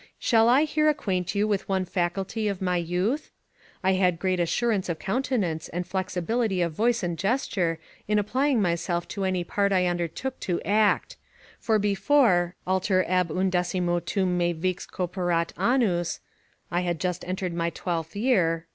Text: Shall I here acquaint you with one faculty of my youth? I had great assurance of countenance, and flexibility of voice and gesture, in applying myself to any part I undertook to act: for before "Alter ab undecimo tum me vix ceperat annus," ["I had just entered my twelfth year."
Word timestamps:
Shall 0.17 0.49
I 0.49 0.63
here 0.63 0.89
acquaint 0.89 1.35
you 1.35 1.47
with 1.47 1.69
one 1.69 1.85
faculty 1.85 2.47
of 2.47 2.59
my 2.59 2.77
youth? 2.77 3.29
I 3.83 3.91
had 3.93 4.17
great 4.17 4.39
assurance 4.39 4.89
of 4.89 4.97
countenance, 4.97 5.69
and 5.69 5.85
flexibility 5.85 6.59
of 6.63 6.73
voice 6.73 7.03
and 7.03 7.19
gesture, 7.19 7.77
in 8.07 8.17
applying 8.17 8.63
myself 8.63 9.07
to 9.09 9.25
any 9.25 9.43
part 9.43 9.71
I 9.71 9.85
undertook 9.85 10.39
to 10.39 10.59
act: 10.65 11.17
for 11.59 11.77
before 11.77 12.55
"Alter 12.65 13.05
ab 13.07 13.27
undecimo 13.29 14.03
tum 14.03 14.39
me 14.39 14.53
vix 14.53 14.87
ceperat 14.87 15.51
annus," 15.55 16.19
["I 16.71 16.81
had 16.81 16.99
just 16.99 17.23
entered 17.27 17.53
my 17.53 17.69
twelfth 17.69 18.15
year." 18.15 18.65